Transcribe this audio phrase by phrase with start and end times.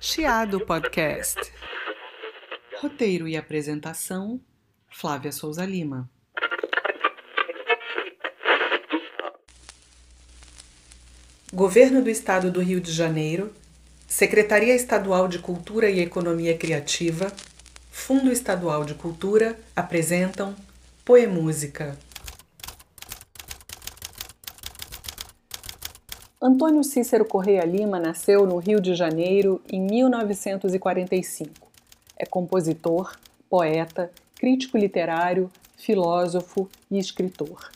[0.00, 1.40] Chiado Podcast.
[2.80, 4.40] Roteiro e apresentação:
[4.88, 6.08] Flávia Souza Lima.
[11.52, 13.52] Governo do Estado do Rio de Janeiro,
[14.06, 17.32] Secretaria Estadual de Cultura e Economia Criativa,
[17.90, 20.54] Fundo Estadual de Cultura apresentam
[21.04, 21.98] Poemúsica.
[26.40, 31.50] Antônio Cícero Correia Lima nasceu no Rio de Janeiro em 1945.
[32.16, 33.18] É compositor,
[33.50, 37.72] poeta, crítico literário, filósofo e escritor.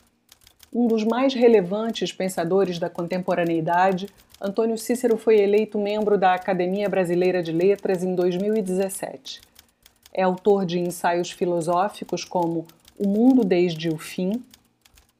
[0.71, 4.07] Um dos mais relevantes pensadores da contemporaneidade,
[4.39, 9.41] Antônio Cícero foi eleito membro da Academia Brasileira de Letras em 2017.
[10.13, 12.65] É autor de ensaios filosóficos como
[12.97, 14.41] O Mundo Desde o Fim,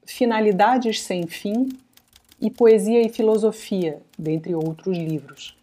[0.06, 1.83] Finalidades Sem Fim
[2.44, 5.58] e Poesia e Filosofia, dentre outros livros.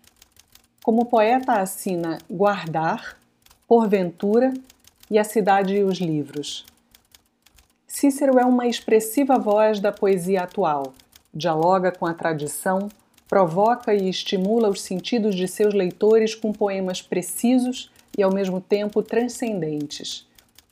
[0.83, 3.19] Como poeta assina Guardar,
[3.69, 4.55] Porventura
[5.11, 6.65] e A Cidade e os Livros.
[7.87, 10.95] Cícero é uma expressiva voz da poesia atual,
[11.35, 12.89] dialoga com a tradição,
[13.29, 19.03] provoca e estimula os sentidos de seus leitores com poemas precisos e ao mesmo tempo
[19.03, 20.27] transcendentes.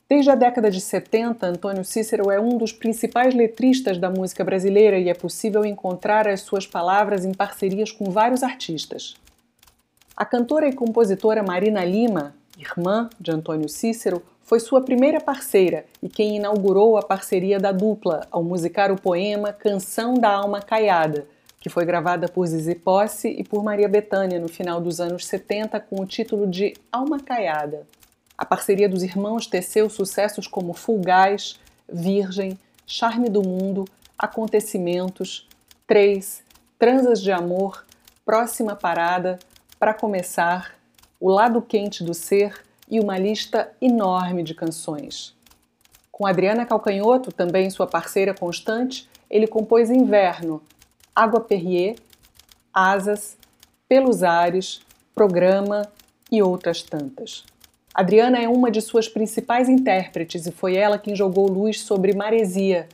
[0.09, 4.97] Desde a década de 70, Antônio Cícero é um dos principais letristas da música brasileira
[4.97, 9.15] e é possível encontrar as suas palavras em parcerias com vários artistas.
[10.17, 16.09] A cantora e compositora Marina Lima, irmã de Antônio Cícero, foi sua primeira parceira e
[16.09, 21.27] quem inaugurou a parceria da dupla ao musicar o poema Canção da Alma Caiada,
[21.61, 25.79] que foi gravada por Zizi Posse e por Maria Bethânia no final dos anos 70
[25.81, 27.85] com o título de Alma Caiada.
[28.39, 31.59] A parceria dos irmãos teceu sucessos como Fulgaz,
[31.91, 33.83] Virgem, Charme do Mundo,
[34.17, 35.45] Acontecimentos,
[35.85, 36.41] Três,
[36.79, 37.85] Transas de Amor,
[38.25, 39.39] Próxima Parada,
[39.77, 40.73] Para Começar,
[41.19, 45.35] O Lado Quente do Ser e uma lista enorme de canções.
[46.09, 50.63] Com Adriana Calcanhoto, também sua parceira constante, ele compôs Inverno,
[51.13, 51.97] Água Perrier,
[52.73, 53.35] Asas,
[53.85, 54.79] Pelos Ares,
[55.13, 55.81] Programa
[56.31, 57.43] e outras tantas.
[57.93, 62.87] Adriana é uma de suas principais intérpretes e foi ela quem jogou luz sobre Maresia,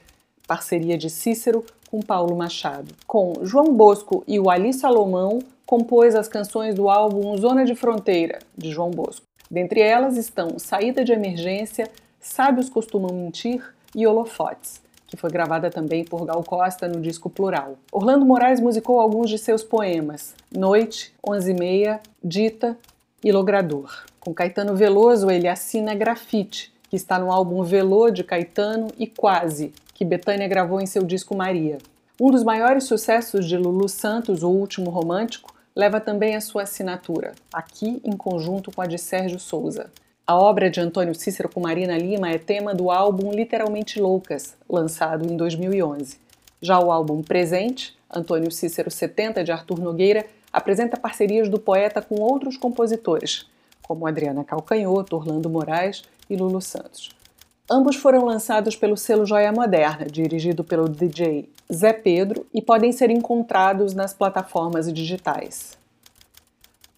[0.48, 2.94] parceria de Cícero com Paulo Machado.
[3.06, 8.40] Com João Bosco e o Ali Salomão, compôs as canções do álbum Zona de Fronteira,
[8.58, 9.26] de João Bosco.
[9.50, 11.90] Dentre elas estão Saída de Emergência,
[12.20, 13.64] Sábios Costumam Mentir
[13.94, 17.76] e Holofotes, que foi gravada também por Gal Costa no disco Plural.
[17.92, 22.78] Orlando Moraes musicou alguns de seus poemas: Noite, Onze e Meia, Dita
[23.24, 24.06] e Logrador.
[24.26, 29.72] Com Caetano Veloso, ele assina Grafite, que está no álbum Velô de Caetano e Quase,
[29.94, 31.78] que Betânia gravou em seu disco Maria.
[32.20, 37.34] Um dos maiores sucessos de Lulu Santos, O Último Romântico, leva também a sua assinatura,
[37.54, 39.92] aqui em conjunto com a de Sérgio Souza.
[40.26, 45.32] A obra de Antônio Cícero com Marina Lima é tema do álbum Literalmente Loucas, lançado
[45.32, 46.18] em 2011.
[46.60, 52.16] Já o álbum Presente, Antônio Cícero 70 de Arthur Nogueira, apresenta parcerias do poeta com
[52.16, 53.46] outros compositores,
[53.88, 57.10] como Adriana Calcanhoto, Orlando Moraes e Lulu Santos.
[57.70, 63.10] Ambos foram lançados pelo selo Joia Moderna, dirigido pelo DJ Zé Pedro, e podem ser
[63.10, 65.76] encontrados nas plataformas digitais.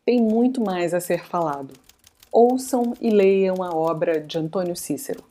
[0.05, 1.73] Tem muito mais a ser falado.
[2.31, 5.23] Ouçam e leiam a obra de Antônio Cícero.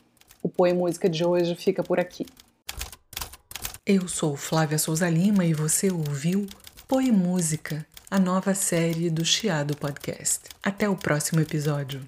[0.42, 2.26] O Poema Música de hoje fica por aqui.
[3.84, 6.46] Eu sou Flávia Souza Lima e você ouviu
[6.88, 10.42] Poemúsica a nova série do Chiado Podcast.
[10.62, 12.00] Até o próximo episódio.